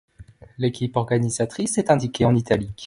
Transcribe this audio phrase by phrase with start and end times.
[0.57, 2.79] L'équipe organisatrice est indiquée en italique.